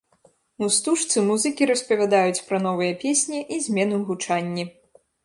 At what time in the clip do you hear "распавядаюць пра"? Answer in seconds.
1.71-2.57